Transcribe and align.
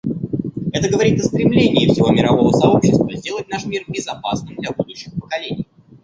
Это 0.73 0.89
говорит 0.89 1.19
о 1.19 1.23
стремлении 1.25 1.87
всего 1.87 2.09
мирового 2.11 2.51
сообщества 2.57 3.07
сделать 3.15 3.49
наш 3.49 3.65
мир 3.67 3.83
безопасным 3.87 4.55
для 4.55 4.71
будущих 4.71 5.13
поколений. 5.13 5.67